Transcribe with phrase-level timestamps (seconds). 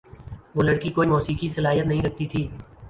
[0.55, 2.47] وہ لڑکی کوئی موسیقی صلاحیت نہیں رکھتی تھی۔